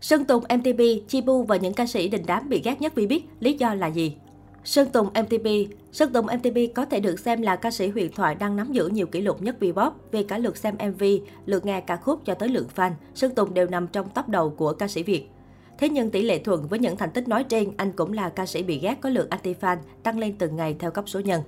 [0.00, 3.24] Sơn Tùng, MTP, Chibu và những ca sĩ đình đám bị ghét nhất vì biết
[3.40, 4.16] lý do là gì?
[4.64, 5.46] Sơn Tùng MTP
[5.92, 8.88] Sơn Tùng MTP có thể được xem là ca sĩ huyền thoại đang nắm giữ
[8.88, 11.04] nhiều kỷ lục nhất Vpop về cả lượt xem MV,
[11.46, 12.90] lượt nghe ca khúc cho tới lượng fan.
[13.14, 15.28] Sơn Tùng đều nằm trong top đầu của ca sĩ Việt.
[15.78, 18.46] Thế nhưng tỷ lệ thuận với những thành tích nói trên, anh cũng là ca
[18.46, 21.42] sĩ bị ghét có lượng anti-fan tăng lên từng ngày theo cấp số nhân.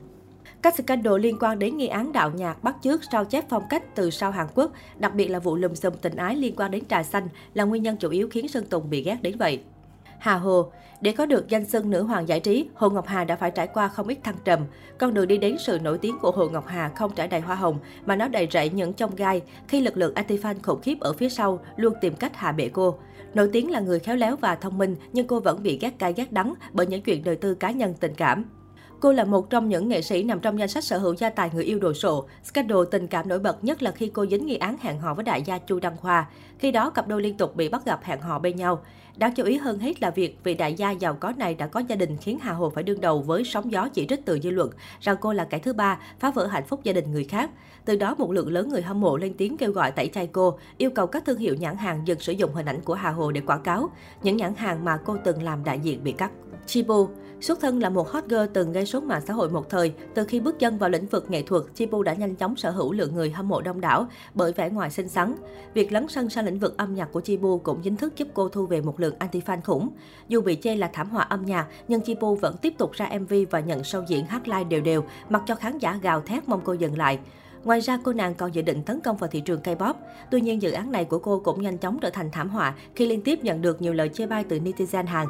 [0.62, 3.94] Các scandal liên quan đến nghi án đạo nhạc bắt chước sao chép phong cách
[3.94, 6.84] từ sau Hàn Quốc, đặc biệt là vụ lùm xùm tình ái liên quan đến
[6.88, 9.60] trà xanh là nguyên nhân chủ yếu khiến Sơn Tùng bị ghét đến vậy.
[10.18, 13.36] Hà Hồ Để có được danh xưng nữ hoàng giải trí, Hồ Ngọc Hà đã
[13.36, 14.60] phải trải qua không ít thăng trầm.
[14.98, 17.56] Con đường đi đến sự nổi tiếng của Hồ Ngọc Hà không trải đầy hoa
[17.56, 21.12] hồng, mà nó đầy rẫy những chông gai khi lực lượng anti-fan khủng khiếp ở
[21.12, 22.98] phía sau luôn tìm cách hạ bệ cô.
[23.34, 26.12] Nổi tiếng là người khéo léo và thông minh, nhưng cô vẫn bị ghét cay
[26.12, 28.44] ghét đắng bởi những chuyện đời tư cá nhân tình cảm.
[29.02, 31.50] Cô là một trong những nghệ sĩ nằm trong danh sách sở hữu gia tài
[31.54, 32.26] người yêu đồ sộ.
[32.44, 35.24] Scandal tình cảm nổi bật nhất là khi cô dính nghi án hẹn hò với
[35.24, 36.28] đại gia Chu Đăng Khoa.
[36.58, 38.84] Khi đó, cặp đôi liên tục bị bắt gặp hẹn hò bên nhau.
[39.16, 41.82] Đáng chú ý hơn hết là việc vị đại gia giàu có này đã có
[41.88, 44.50] gia đình khiến Hà Hồ phải đương đầu với sóng gió chỉ trích từ dư
[44.50, 47.50] luận rằng cô là kẻ thứ ba, phá vỡ hạnh phúc gia đình người khác.
[47.84, 50.58] Từ đó, một lượng lớn người hâm mộ lên tiếng kêu gọi tẩy chay cô,
[50.78, 53.30] yêu cầu các thương hiệu nhãn hàng dừng sử dụng hình ảnh của Hà Hồ
[53.30, 53.90] để quảng cáo.
[54.22, 56.30] Những nhãn hàng mà cô từng làm đại diện bị cắt.
[56.66, 57.06] Chibo
[57.42, 60.24] Xuất thân là một hot girl từng gây sốt mạng xã hội một thời, từ
[60.24, 63.14] khi bước chân vào lĩnh vực nghệ thuật, Chibu đã nhanh chóng sở hữu lượng
[63.14, 65.34] người hâm mộ đông đảo bởi vẻ ngoài xinh xắn.
[65.74, 68.48] Việc lấn sân sang lĩnh vực âm nhạc của Chibu cũng chính thức giúp cô
[68.48, 69.88] thu về một lượng anti-fan khủng.
[70.28, 73.34] Dù bị chê là thảm họa âm nhạc, nhưng Chibu vẫn tiếp tục ra MV
[73.50, 76.60] và nhận sâu diễn hát live đều đều, mặc cho khán giả gào thét mong
[76.64, 77.18] cô dừng lại.
[77.64, 79.94] Ngoài ra, cô nàng còn dự định tấn công vào thị trường K-pop.
[80.30, 83.06] Tuy nhiên, dự án này của cô cũng nhanh chóng trở thành thảm họa khi
[83.06, 85.26] liên tiếp nhận được nhiều lời chê bai từ netizen Hàn.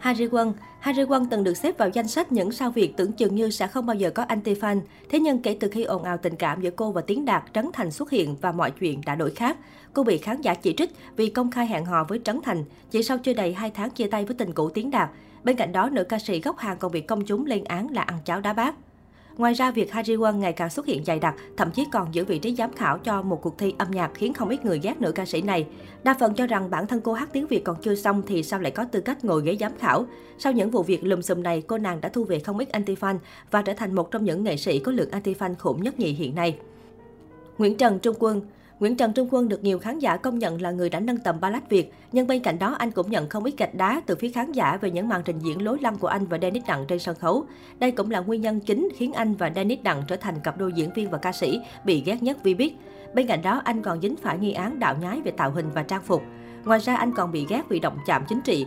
[0.00, 3.34] Harry Won Harry Won từng được xếp vào danh sách những sao Việt tưởng chừng
[3.34, 4.80] như sẽ không bao giờ có anti-fan.
[5.08, 7.70] Thế nhưng kể từ khi ồn ào tình cảm giữa cô và Tiến Đạt, Trấn
[7.72, 9.56] Thành xuất hiện và mọi chuyện đã đổi khác.
[9.92, 13.02] Cô bị khán giả chỉ trích vì công khai hẹn hò với Trấn Thành, chỉ
[13.02, 15.10] sau chưa đầy 2 tháng chia tay với tình cũ Tiến Đạt.
[15.44, 18.02] Bên cạnh đó, nữ ca sĩ gốc Hàn còn bị công chúng lên án là
[18.02, 18.74] ăn cháo đá bát.
[19.40, 22.14] Ngoài ra, việc Ha Ji Won ngày càng xuất hiện dày đặc, thậm chí còn
[22.14, 24.80] giữ vị trí giám khảo cho một cuộc thi âm nhạc khiến không ít người
[24.82, 25.66] ghét nữ ca sĩ này.
[26.02, 28.60] Đa phần cho rằng bản thân cô hát tiếng Việt còn chưa xong thì sao
[28.60, 30.06] lại có tư cách ngồi ghế giám khảo.
[30.38, 33.18] Sau những vụ việc lùm xùm này, cô nàng đã thu về không ít anti-fan
[33.50, 36.34] và trở thành một trong những nghệ sĩ có lượng anti-fan khủng nhất nhì hiện
[36.34, 36.58] nay.
[37.58, 38.40] Nguyễn Trần Trung Quân
[38.80, 41.40] Nguyễn Trần Trung Quân được nhiều khán giả công nhận là người đã nâng tầm
[41.40, 44.28] ballad Việt, nhưng bên cạnh đó anh cũng nhận không ít gạch đá từ phía
[44.28, 46.98] khán giả về những màn trình diễn lối lăng của anh và Dennis Đặng trên
[46.98, 47.44] sân khấu.
[47.78, 50.72] Đây cũng là nguyên nhân chính khiến anh và Dennis Đặng trở thành cặp đôi
[50.72, 52.74] diễn viên và ca sĩ bị ghét nhất vì biết.
[53.14, 55.82] Bên cạnh đó, anh còn dính phải nghi án đạo nhái về tạo hình và
[55.82, 56.22] trang phục.
[56.64, 58.66] Ngoài ra, anh còn bị ghét vì động chạm chính trị,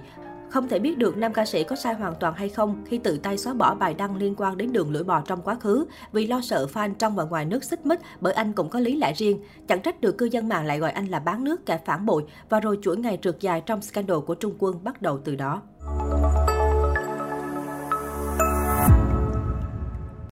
[0.53, 3.17] không thể biết được nam ca sĩ có sai hoàn toàn hay không khi tự
[3.17, 6.27] tay xóa bỏ bài đăng liên quan đến đường lưỡi bò trong quá khứ vì
[6.27, 9.13] lo sợ fan trong và ngoài nước xích mích bởi anh cũng có lý lẽ
[9.13, 9.39] riêng.
[9.67, 12.23] Chẳng trách được cư dân mạng lại gọi anh là bán nước kẻ phản bội
[12.49, 15.61] và rồi chuỗi ngày trượt dài trong scandal của Trung Quân bắt đầu từ đó.